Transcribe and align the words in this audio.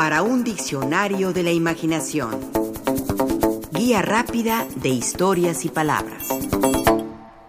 para 0.00 0.22
un 0.22 0.44
diccionario 0.44 1.34
de 1.34 1.42
la 1.42 1.52
imaginación. 1.52 2.30
Guía 3.70 4.00
rápida 4.00 4.66
de 4.76 4.88
historias 4.88 5.66
y 5.66 5.68
palabras. 5.68 6.26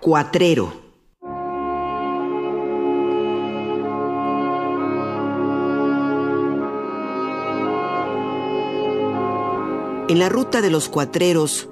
Cuatrero. 0.02 0.74
En 10.10 10.20
la 10.20 10.28
ruta 10.28 10.60
de 10.60 10.72
los 10.72 10.90
cuatreros, 10.90 11.70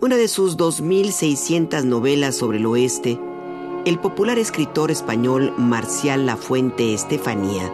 una 0.00 0.16
de 0.16 0.28
sus 0.28 0.56
2.600 0.56 1.84
novelas 1.84 2.34
sobre 2.34 2.56
el 2.56 2.64
oeste, 2.64 3.20
el 3.84 3.98
popular 3.98 4.38
escritor 4.38 4.90
español 4.90 5.52
Marcial 5.58 6.24
Lafuente 6.24 6.94
Estefanía 6.94 7.70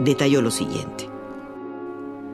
detalló 0.00 0.42
lo 0.42 0.50
siguiente. 0.50 1.11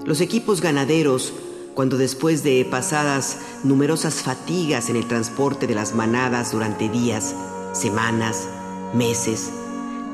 Los 0.09 0.23
equipos 0.23 0.63
ganaderos, 0.63 1.35
cuando 1.75 1.99
después 1.99 2.43
de 2.43 2.65
pasadas 2.65 3.41
numerosas 3.63 4.23
fatigas 4.23 4.89
en 4.89 4.97
el 4.97 5.07
transporte 5.07 5.67
de 5.67 5.75
las 5.75 5.95
manadas 5.95 6.53
durante 6.53 6.89
días, 6.89 7.35
semanas, 7.75 8.49
meses, 8.95 9.51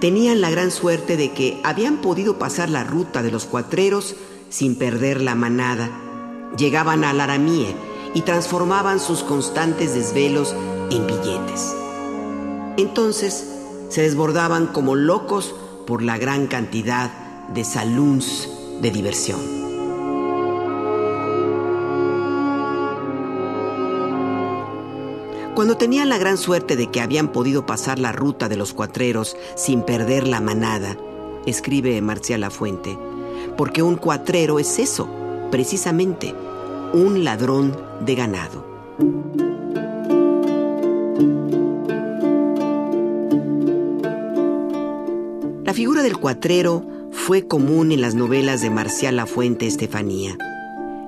tenían 0.00 0.40
la 0.40 0.50
gran 0.50 0.72
suerte 0.72 1.16
de 1.16 1.30
que 1.30 1.60
habían 1.62 1.98
podido 1.98 2.40
pasar 2.40 2.70
la 2.70 2.82
ruta 2.82 3.22
de 3.22 3.30
los 3.30 3.44
cuatreros 3.44 4.16
sin 4.48 4.74
perder 4.74 5.20
la 5.20 5.36
manada. 5.36 5.88
Llegaban 6.58 7.04
al 7.04 7.20
Aramie 7.20 7.76
y 8.14 8.22
transformaban 8.22 8.98
sus 8.98 9.22
constantes 9.22 9.94
desvelos 9.94 10.56
en 10.90 11.06
billetes. 11.06 11.72
Entonces 12.78 13.46
se 13.90 14.02
desbordaban 14.02 14.66
como 14.66 14.96
locos 14.96 15.54
por 15.86 16.02
la 16.02 16.18
gran 16.18 16.48
cantidad 16.48 17.12
de 17.54 17.62
saloons 17.62 18.48
de 18.82 18.90
diversión. 18.90 19.63
Cuando 25.54 25.76
tenían 25.76 26.08
la 26.08 26.18
gran 26.18 26.36
suerte 26.36 26.74
de 26.74 26.88
que 26.90 27.00
habían 27.00 27.28
podido 27.28 27.64
pasar 27.64 28.00
la 28.00 28.10
ruta 28.10 28.48
de 28.48 28.56
los 28.56 28.74
cuatreros 28.74 29.36
sin 29.54 29.82
perder 29.82 30.26
la 30.26 30.40
manada, 30.40 30.96
escribe 31.46 32.00
Marcial 32.00 32.40
Lafuente, 32.40 32.98
porque 33.56 33.80
un 33.80 33.94
cuatrero 33.94 34.58
es 34.58 34.80
eso, 34.80 35.08
precisamente, 35.52 36.34
un 36.92 37.22
ladrón 37.22 37.76
de 38.04 38.14
ganado. 38.16 38.64
La 45.64 45.72
figura 45.72 46.02
del 46.02 46.18
cuatrero 46.18 46.84
fue 47.12 47.46
común 47.46 47.92
en 47.92 48.00
las 48.00 48.16
novelas 48.16 48.60
de 48.60 48.70
Marcial 48.70 49.16
Lafuente 49.16 49.68
Estefanía. 49.68 50.36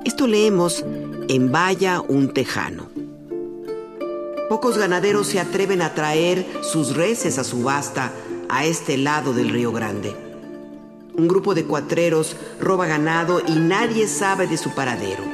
Esto 0.05 0.29
leemos 0.29 0.85
en 1.29 1.51
Vaya 1.51 2.01
un 2.01 2.33
Tejano. 2.33 2.96
Pocos 4.49 4.79
ganaderos 4.79 5.27
se 5.27 5.41
atreven 5.41 5.83
a 5.83 5.95
traer 5.95 6.47
sus 6.63 6.95
reses 6.95 7.37
a 7.39 7.45
subasta 7.45 8.13
a 8.49 8.65
este 8.65 8.97
lado 8.97 9.33
del 9.33 9.49
Río 9.49 9.73
Grande. 9.73 10.15
Un 11.17 11.27
grupo 11.27 11.55
de 11.55 11.65
cuatreros 11.65 12.37
roba 12.61 12.87
ganado 12.87 13.43
y 13.45 13.57
nadie 13.57 14.07
sabe 14.07 14.47
de 14.47 14.57
su 14.57 14.73
paradero. 14.73 15.25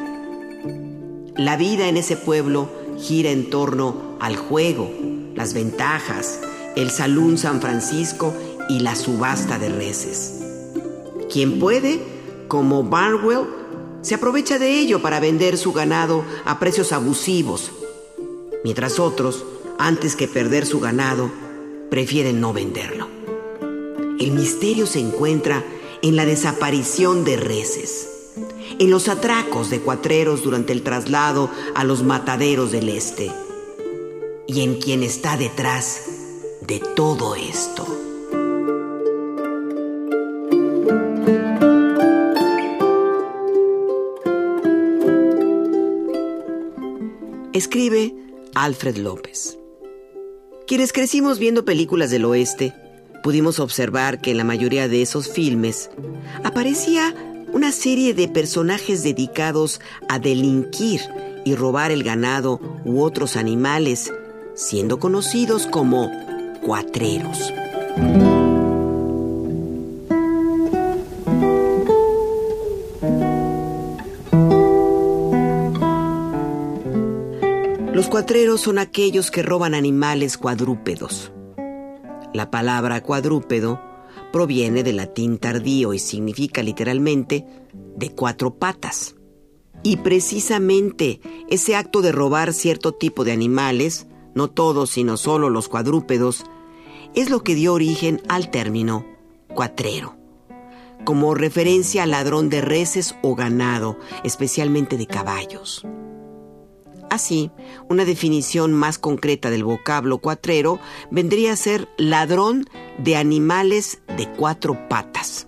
La 1.36 1.58
vida 1.58 1.88
en 1.88 1.98
ese 1.98 2.16
pueblo 2.16 2.70
gira 2.98 3.30
en 3.30 3.50
torno 3.50 4.16
al 4.18 4.36
juego, 4.36 4.90
las 5.34 5.52
ventajas, 5.52 6.40
el 6.74 6.90
Salón 6.90 7.36
San 7.36 7.60
Francisco 7.60 8.33
y 8.70 8.80
la 8.80 8.94
subasta 8.94 9.58
de 9.58 9.68
reses. 9.68 10.40
Quien 11.30 11.58
puede, 11.58 12.00
como 12.48 12.83
Barnwell, 12.83 13.46
se 14.00 14.14
aprovecha 14.14 14.58
de 14.58 14.78
ello 14.78 15.02
para 15.02 15.20
vender 15.20 15.58
su 15.58 15.72
ganado 15.72 16.24
a 16.46 16.58
precios 16.58 16.92
abusivos, 16.92 17.72
mientras 18.64 18.98
otros, 18.98 19.45
antes 19.78 20.17
que 20.17 20.28
perder 20.28 20.67
su 20.67 20.80
ganado, 20.80 21.30
prefieren 21.90 22.40
no 22.40 22.52
venderlo. 22.52 23.08
El 24.18 24.33
misterio 24.33 24.86
se 24.86 25.00
encuentra 25.00 25.64
en 26.02 26.17
la 26.17 26.24
desaparición 26.24 27.24
de 27.24 27.36
reses, 27.36 28.08
en 28.78 28.90
los 28.90 29.08
atracos 29.08 29.70
de 29.70 29.80
cuatreros 29.80 30.42
durante 30.42 30.72
el 30.72 30.83
traslado 30.83 31.51
a 31.74 31.84
los 31.84 32.02
mataderos 32.02 32.72
del 32.72 32.89
este, 32.89 33.30
y 34.46 34.62
en 34.62 34.78
quien 34.78 35.02
está 35.02 35.36
detrás 35.36 36.02
de 36.61 36.80
todo 36.95 37.34
esto. 37.34 37.86
Escribe 47.52 48.21
Alfred 48.55 48.96
López. 48.96 49.58
Quienes 50.67 50.92
crecimos 50.92 51.39
viendo 51.39 51.64
películas 51.64 52.11
del 52.11 52.24
oeste, 52.24 52.74
pudimos 53.23 53.61
observar 53.61 54.20
que 54.20 54.30
en 54.30 54.39
la 54.39 54.45
mayoría 54.45 54.89
de 54.89 55.02
esos 55.02 55.29
filmes 55.29 55.90
aparecía 56.45 57.14
una 57.52 57.73
serie 57.73 58.14
de 58.14 58.29
personajes 58.29 59.02
dedicados 59.02 59.80
a 60.08 60.18
delinquir 60.18 61.01
y 61.45 61.55
robar 61.55 61.90
el 61.90 62.02
ganado 62.02 62.61
u 62.85 63.02
otros 63.02 63.36
animales, 63.36 64.13
siendo 64.55 64.98
conocidos 64.98 65.67
como 65.67 66.11
cuatreros. 66.63 67.52
Cuatreros 78.22 78.60
son 78.60 78.78
aquellos 78.78 79.33
que 79.33 79.42
roban 79.42 79.74
animales 79.74 80.38
cuadrúpedos. 80.38 81.33
La 82.33 82.52
palabra 82.52 83.02
cuadrúpedo 83.02 83.80
proviene 84.33 84.84
del 84.84 84.98
latín 84.98 85.38
tardío 85.38 85.92
y 85.92 85.98
significa 85.98 86.62
literalmente 86.62 87.44
de 87.96 88.14
cuatro 88.14 88.55
patas. 88.55 89.16
Y 89.83 89.96
precisamente 89.96 91.20
ese 91.50 91.74
acto 91.74 92.00
de 92.00 92.12
robar 92.12 92.52
cierto 92.52 92.92
tipo 92.92 93.24
de 93.24 93.33
animales, 93.33 94.06
no 94.36 94.48
todos 94.48 94.90
sino 94.90 95.16
solo 95.16 95.50
los 95.50 95.68
cuadrúpedos, 95.68 96.44
es 97.16 97.28
lo 97.28 97.42
que 97.42 97.56
dio 97.56 97.74
origen 97.74 98.22
al 98.28 98.52
término 98.52 99.04
cuatrero, 99.52 100.14
como 101.04 101.34
referencia 101.34 102.04
al 102.04 102.12
ladrón 102.12 102.50
de 102.50 102.60
reses 102.60 103.16
o 103.24 103.34
ganado, 103.34 103.98
especialmente 104.22 104.96
de 104.96 105.08
caballos. 105.08 105.84
Así, 107.12 107.50
una 107.90 108.06
definición 108.06 108.73
más 108.73 108.96
concreta 108.96 109.50
del 109.50 109.64
vocablo 109.64 110.17
cuatrero 110.17 110.80
vendría 111.11 111.52
a 111.52 111.56
ser 111.56 111.90
ladrón 111.98 112.64
de 112.96 113.17
animales 113.17 114.00
de 114.17 114.33
cuatro 114.33 114.89
patas. 114.89 115.46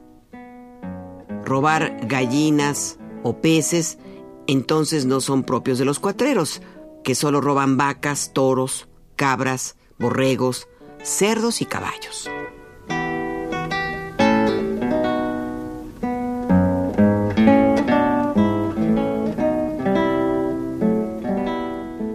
Robar 1.42 2.06
gallinas 2.06 2.98
o 3.22 3.40
peces 3.40 3.96
entonces 4.46 5.06
no 5.06 5.22
son 5.22 5.42
propios 5.42 5.78
de 5.78 5.86
los 5.86 6.00
cuatreros, 6.00 6.60
que 7.02 7.14
solo 7.14 7.40
roban 7.40 7.78
vacas, 7.78 8.32
toros, 8.34 8.86
cabras, 9.16 9.76
borregos, 9.98 10.68
cerdos 11.02 11.62
y 11.62 11.64
caballos. 11.64 12.28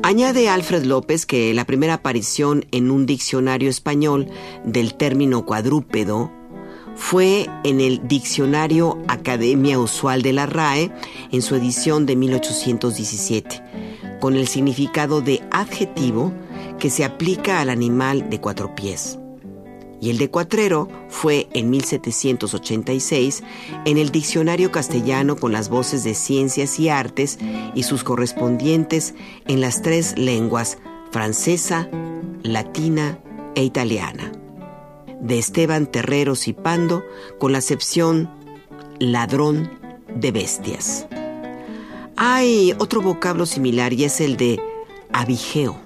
Añade 0.10 0.50
Alfred 0.50 0.86
López 0.86 1.28
que 1.28 1.54
la 1.54 1.66
primera 1.66 1.94
aparición 1.94 2.66
en 2.72 2.90
un 2.90 3.06
diccionario 3.06 3.70
español 3.70 4.28
del 4.66 4.96
término 4.96 5.46
cuadrúpedo 5.46 6.32
fue 6.96 7.48
en 7.64 7.80
el 7.80 8.08
Diccionario 8.08 8.98
Academia 9.08 9.78
Usual 9.78 10.24
de 10.24 10.34
la 10.34 10.48
RAE 10.48 10.92
en 11.32 11.44
su 11.44 11.54
edición 11.54 12.08
de 12.08 12.16
1817, 12.16 13.62
con 14.20 14.36
el 14.36 14.48
significado 14.48 15.22
de 15.22 15.44
adjetivo 15.52 16.34
que 16.80 16.90
se 16.90 17.06
aplica 17.06 17.62
al 17.62 17.70
animal 17.70 18.32
de 18.32 18.42
cuatro 18.42 18.74
pies 18.74 19.19
y 20.02 20.10
el 20.10 20.18
de 20.18 20.30
cuatrero 20.30 20.88
fue 21.10 21.48
en 21.54 21.70
1786 21.70 23.44
en 23.86 23.98
el 23.98 24.12
Diccionario 24.12 24.72
Castellano 24.72 25.36
con 25.36 25.52
las 25.52 25.70
voces 25.70 26.04
de 26.04 26.16
Ciencias 26.16 26.80
y 26.80 26.90
Artes 26.90 27.38
y 27.76 27.84
sus 27.84 28.04
correspondientes 28.04 29.14
en 29.48 29.62
las 29.62 29.82
tres 29.82 30.18
lenguas 30.18 30.78
francesa, 31.12 31.90
latina 32.44 33.20
e 33.56 33.64
italiana. 33.64 34.32
De 35.20 35.38
Esteban 35.38 35.88
Terreros 35.88 36.48
y 36.48 36.54
Pando 36.54 37.04
con 37.40 37.52
la 37.52 37.58
acepción 37.58 38.30
ladrón 39.00 39.70
de 40.16 40.32
bestias. 40.32 41.08
Hay 42.16 42.74
otro 42.80 43.02
vocablo 43.02 43.46
similar 43.46 43.92
y 43.94 44.06
es 44.06 44.22
el 44.22 44.38
de 44.38 44.62
abigeo. 45.12 45.78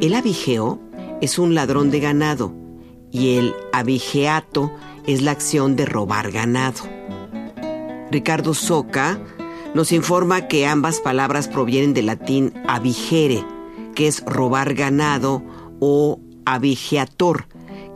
El 0.00 0.14
abigeo 0.14 0.80
es 1.20 1.38
un 1.38 1.54
ladrón 1.54 1.90
de 1.90 2.00
ganado 2.00 2.63
y 3.14 3.36
el 3.36 3.54
abigeato 3.72 4.72
es 5.06 5.22
la 5.22 5.30
acción 5.30 5.76
de 5.76 5.86
robar 5.86 6.32
ganado. 6.32 6.82
Ricardo 8.10 8.54
Soca 8.54 9.20
nos 9.72 9.92
informa 9.92 10.48
que 10.48 10.66
ambas 10.66 11.00
palabras 11.00 11.46
provienen 11.46 11.94
del 11.94 12.06
latín 12.06 12.52
abigere, 12.66 13.44
que 13.94 14.08
es 14.08 14.24
robar 14.26 14.74
ganado, 14.74 15.44
o 15.78 16.20
abigeator, 16.44 17.46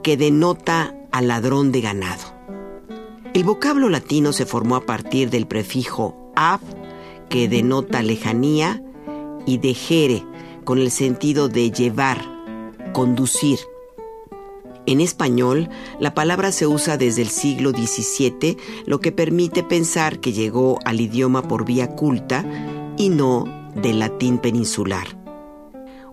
que 0.05 0.17
denota 0.17 0.95
al 1.11 1.27
ladrón 1.27 1.73
de 1.73 1.81
ganado. 1.81 2.35
El 3.35 3.43
vocablo 3.43 3.89
latino 3.89 4.33
se 4.33 4.47
formó 4.47 4.77
a 4.77 4.87
partir 4.87 5.31
del 5.31 5.49
prefijo 5.49 6.33
ab, 6.37 6.61
que 7.29 7.49
denota 7.49 8.03
lejanía, 8.03 8.83
y 9.47 9.59
dejere, 9.59 10.25
con 10.65 10.79
el 10.79 10.93
sentido 10.93 11.49
de 11.49 11.73
llevar, 11.73 12.23
conducir. 12.93 13.59
En 14.89 15.01
español, 15.03 15.69
la 16.01 16.15
palabra 16.15 16.51
se 16.51 16.67
usa 16.67 16.97
desde 16.97 17.21
el 17.21 17.29
siglo 17.29 17.73
XVII, 17.73 18.57
lo 18.87 19.01
que 19.01 19.13
permite 19.13 19.63
pensar 19.63 20.19
que 20.19 20.33
llegó 20.33 20.79
al 20.87 21.03
idioma 21.03 21.43
por 21.43 21.67
vía 21.67 21.95
culta 21.95 22.47
y 22.97 23.11
no 23.11 23.71
del 23.75 23.99
latín 23.99 24.39
peninsular. 24.39 25.07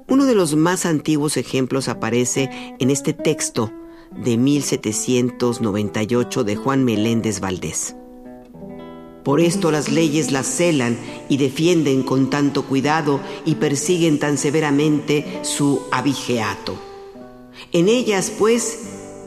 Uno 0.09 0.25
de 0.25 0.35
los 0.35 0.57
más 0.57 0.85
antiguos 0.85 1.37
ejemplos 1.37 1.87
aparece 1.87 2.49
en 2.77 2.89
este 2.89 3.13
texto 3.13 3.71
de 4.11 4.35
1798 4.35 6.43
de 6.43 6.55
Juan 6.57 6.83
Meléndez 6.83 7.39
Valdés. 7.39 7.95
Por 9.23 9.39
esto 9.39 9.71
las 9.71 9.89
leyes 9.89 10.33
las 10.33 10.47
celan 10.47 10.97
y 11.29 11.37
defienden 11.37 12.03
con 12.03 12.29
tanto 12.29 12.65
cuidado 12.65 13.21
y 13.45 13.55
persiguen 13.55 14.19
tan 14.19 14.37
severamente 14.37 15.39
su 15.43 15.79
abigeato. 15.93 16.94
En 17.71 17.89
ellas, 17.89 18.31
pues, 18.37 18.79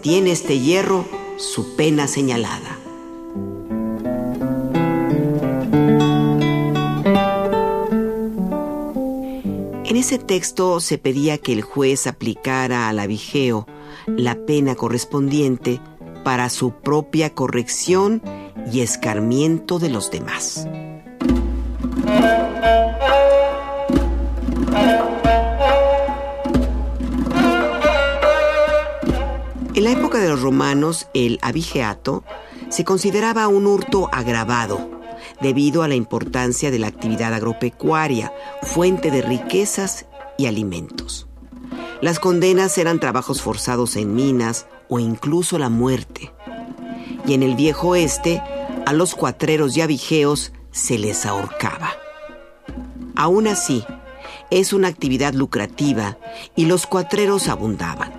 tiene 0.02 0.32
este 0.32 0.58
hierro 0.58 1.04
su 1.36 1.76
pena 1.76 2.06
señalada. 2.06 2.78
En 9.84 9.96
ese 9.96 10.18
texto 10.18 10.80
se 10.80 10.98
pedía 10.98 11.38
que 11.38 11.52
el 11.52 11.62
juez 11.62 12.06
aplicara 12.06 12.88
al 12.88 12.98
abigeo 12.98 13.66
la 14.06 14.34
pena 14.34 14.74
correspondiente 14.74 15.80
para 16.24 16.50
su 16.50 16.72
propia 16.72 17.34
corrección 17.34 18.22
y 18.72 18.80
escarmiento 18.80 19.78
de 19.78 19.88
los 19.88 20.10
demás. 20.10 20.66
La 29.88 29.94
época 29.94 30.18
de 30.18 30.28
los 30.28 30.42
romanos, 30.42 31.08
el 31.14 31.38
abigeato 31.40 32.22
se 32.68 32.84
consideraba 32.84 33.48
un 33.48 33.66
hurto 33.66 34.10
agravado 34.12 34.90
debido 35.40 35.82
a 35.82 35.88
la 35.88 35.94
importancia 35.94 36.70
de 36.70 36.78
la 36.78 36.88
actividad 36.88 37.32
agropecuaria, 37.32 38.30
fuente 38.60 39.10
de 39.10 39.22
riquezas 39.22 40.04
y 40.36 40.44
alimentos. 40.44 41.26
Las 42.02 42.20
condenas 42.20 42.76
eran 42.76 43.00
trabajos 43.00 43.40
forzados 43.40 43.96
en 43.96 44.14
minas 44.14 44.66
o 44.90 44.98
incluso 44.98 45.58
la 45.58 45.70
muerte. 45.70 46.32
Y 47.26 47.32
en 47.32 47.42
el 47.42 47.54
viejo 47.54 47.88
oeste, 47.88 48.42
a 48.84 48.92
los 48.92 49.14
cuatreros 49.14 49.74
y 49.74 49.80
abigeos 49.80 50.52
se 50.70 50.98
les 50.98 51.24
ahorcaba. 51.24 51.92
Aún 53.16 53.48
así, 53.48 53.82
es 54.50 54.74
una 54.74 54.88
actividad 54.88 55.32
lucrativa 55.32 56.18
y 56.54 56.66
los 56.66 56.86
cuatreros 56.86 57.48
abundaban. 57.48 58.17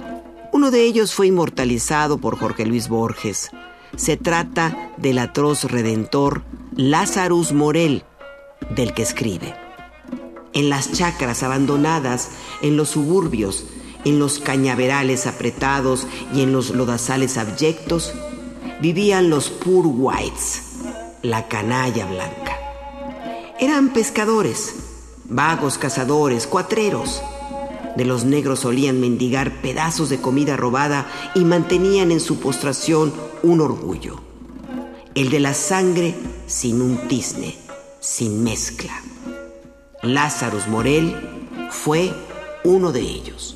Uno 0.60 0.72
de 0.72 0.84
ellos 0.84 1.14
fue 1.14 1.28
inmortalizado 1.28 2.18
por 2.18 2.38
Jorge 2.38 2.66
Luis 2.66 2.90
Borges. 2.90 3.50
Se 3.96 4.18
trata 4.18 4.92
del 4.98 5.18
atroz 5.20 5.64
redentor 5.64 6.44
Lazarus 6.76 7.54
Morel, 7.54 8.04
del 8.76 8.94
que 8.94 9.04
escribe. 9.04 9.56
En 10.52 10.70
las 10.70 10.92
chacras 10.92 11.44
abandonadas, 11.44 12.32
en 12.62 12.76
los 12.76 12.90
suburbios, 12.90 13.68
en 14.04 14.20
los 14.20 14.40
cañaverales 14.40 15.28
apretados 15.28 16.06
y 16.34 16.42
en 16.42 16.52
los 16.52 16.72
lodazales 16.72 17.38
abyectos, 17.38 18.12
vivían 18.82 19.30
los 19.30 19.50
poor 19.50 19.86
whites, 19.88 20.74
la 21.22 21.48
canalla 21.48 22.06
blanca. 22.06 22.58
Eran 23.62 23.94
pescadores, 23.94 24.76
vagos 25.24 25.78
cazadores, 25.78 26.48
cuatreros 26.48 27.22
de 27.96 28.06
los 28.06 28.26
negros 28.26 28.60
solían 28.60 29.00
mendigar 29.00 29.62
pedazos 29.62 30.10
de 30.10 30.20
comida 30.20 30.58
robada 30.58 31.08
y 31.36 31.44
mantenían 31.44 32.12
en 32.12 32.20
su 32.20 32.40
postración 32.40 33.14
un 33.44 33.62
orgullo, 33.62 34.22
el 35.16 35.30
de 35.30 35.40
la 35.40 35.54
sangre 35.54 36.16
sin 36.48 36.82
un 36.82 36.98
tizne, 37.08 37.56
sin 38.00 38.44
mezcla. 38.44 38.94
Lázaro 40.02 40.60
Morel 40.70 41.16
fue 41.70 42.14
uno 42.64 42.92
de 42.92 43.02
ellos. 43.02 43.56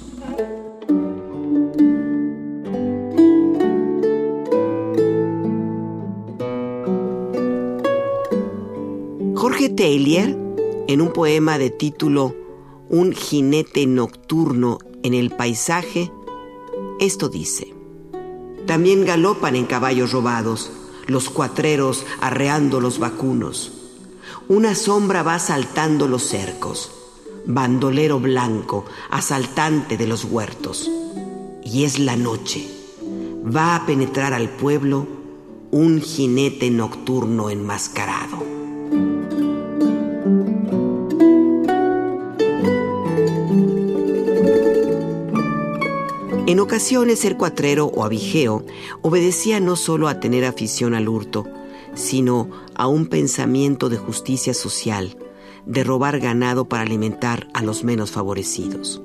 Jorge 9.36 9.70
Taylor, 9.70 10.38
en 10.88 11.02
un 11.02 11.12
poema 11.12 11.58
de 11.58 11.70
título 11.70 12.43
un 12.90 13.14
jinete 13.14 13.86
nocturno 13.86 14.80
en 15.04 15.14
el 15.14 15.32
paisaje, 15.32 16.12
esto 17.00 17.30
dice, 17.30 17.74
también 18.66 19.06
galopan 19.06 19.56
en 19.56 19.66
caballos 19.66 20.12
robados, 20.12 20.72
los 21.08 21.30
cuatreros 21.30 22.06
arreando 22.22 22.80
los 22.80 23.00
vacunos. 23.00 23.72
Una 24.48 24.76
sombra 24.76 25.24
va 25.24 25.40
saltando 25.40 26.08
los 26.08 26.24
cercos, 26.24 26.92
bandolero 27.46 28.20
blanco, 28.20 28.86
asaltante 29.10 29.98
de 29.98 30.08
los 30.08 30.24
huertos. 30.26 30.90
Y 31.64 31.84
es 31.84 32.00
la 32.00 32.16
noche. 32.16 32.68
Va 33.46 33.76
a 33.76 33.86
penetrar 33.86 34.34
al 34.34 34.50
pueblo 34.50 35.08
un 35.72 36.02
jinete 36.02 36.70
nocturno 36.70 37.50
enmascarado. 37.50 38.53
En 46.54 46.60
ocasiones 46.60 47.18
ser 47.18 47.36
cuatrero 47.36 47.88
o 47.88 48.04
abigeo 48.04 48.64
obedecía 49.02 49.60
no 49.60 49.76
solo 49.76 50.08
a 50.08 50.20
tener 50.20 50.46
afición 50.46 50.94
al 50.94 51.10
hurto, 51.10 51.48
sino 51.96 52.48
a 52.76 52.86
un 52.86 53.08
pensamiento 53.08 53.90
de 53.90 53.98
justicia 53.98 54.54
social, 54.54 55.18
de 55.66 55.84
robar 55.84 56.20
ganado 56.20 56.70
para 56.70 56.84
alimentar 56.84 57.48
a 57.56 57.64
los 57.64 57.84
menos 57.84 58.12
favorecidos. 58.12 59.02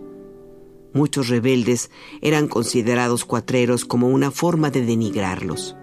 Muchos 0.93 1.29
rebeldes 1.29 1.91
eran 2.21 2.49
considerados 2.49 3.25
cuatreros 3.25 3.87
como 3.87 4.09
una 4.09 4.31
forma 4.31 4.69
de 4.69 4.85
denigrarlos. 4.85 5.75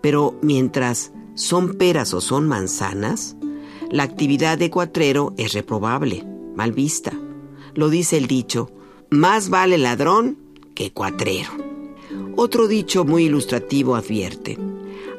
Pero 0.00 0.36
mientras 0.42 1.12
son 1.36 1.74
peras 1.74 2.12
o 2.12 2.20
son 2.20 2.48
manzanas, 2.48 3.36
la 3.88 4.02
actividad 4.02 4.58
de 4.58 4.68
cuatrero 4.68 5.32
es 5.36 5.52
reprobable, 5.52 6.26
mal 6.56 6.72
vista. 6.72 7.12
Lo 7.74 7.88
dice 7.88 8.16
el 8.16 8.26
dicho, 8.26 8.72
más 9.10 9.48
vale 9.48 9.78
ladrón 9.78 10.42
que 10.74 10.92
cuatrero. 10.92 11.50
Otro 12.36 12.68
dicho 12.68 13.04
muy 13.04 13.24
ilustrativo 13.24 13.94
advierte, 13.94 14.58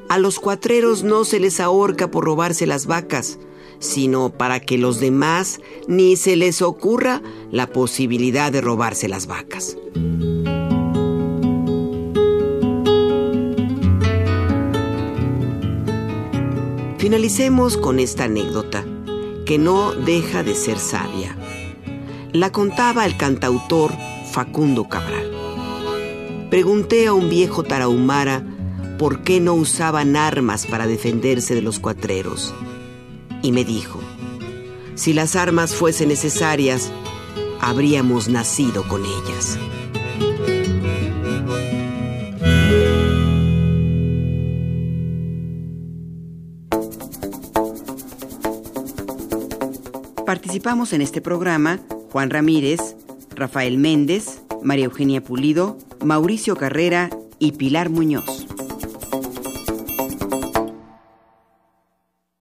a 0.08 0.20
los 0.20 0.40
cuatreros 0.40 1.04
no 1.04 1.26
se 1.26 1.40
les 1.40 1.60
ahorca 1.60 2.12
por 2.12 2.26
robarse 2.26 2.68
las 2.68 2.86
vacas, 2.86 3.40
sino 3.80 4.30
para 4.30 4.60
que 4.60 4.78
los 4.78 5.00
demás 5.00 5.60
ni 5.88 6.16
se 6.16 6.36
les 6.36 6.62
ocurra 6.62 7.22
la 7.52 7.68
posibilidad 7.68 8.52
de 8.52 8.62
robarse 8.62 9.08
las 9.08 9.28
vacas. 9.28 9.78
Finalicemos 17.00 17.78
con 17.78 18.00
esta 18.00 18.24
anécdota, 18.24 18.84
que 19.46 19.60
no 19.60 19.94
deja 19.94 20.44
de 20.44 20.56
ser 20.56 20.80
sabia. 20.80 21.38
La 22.32 22.52
contaba 22.52 23.06
el 23.06 23.16
cantautor 23.16 23.92
Facundo 24.32 24.90
Cabral. 24.90 25.45
Pregunté 26.56 27.08
a 27.08 27.12
un 27.12 27.30
viejo 27.30 27.64
tarahumara 27.64 28.42
por 28.98 29.24
qué 29.24 29.42
no 29.42 29.56
usaban 29.56 30.16
armas 30.16 30.66
para 30.66 30.88
defenderse 30.88 31.54
de 31.54 31.62
los 31.62 31.80
cuatreros. 31.80 32.56
Y 33.42 33.52
me 33.52 33.66
dijo, 33.66 34.00
si 34.96 35.12
las 35.12 35.36
armas 35.36 35.76
fuesen 35.76 36.08
necesarias, 36.08 36.94
habríamos 37.60 38.30
nacido 38.30 38.88
con 38.88 39.04
ellas. 39.04 39.60
Participamos 50.26 50.94
en 50.94 51.02
este 51.02 51.20
programa 51.20 51.82
Juan 52.14 52.30
Ramírez, 52.30 52.96
Rafael 53.36 53.78
Méndez, 53.78 54.42
María 54.64 54.86
Eugenia 54.86 55.22
Pulido, 55.22 55.78
Mauricio 56.06 56.56
Carrera 56.56 57.10
y 57.40 57.54
Pilar 57.54 57.90
Muñoz. 57.90 58.35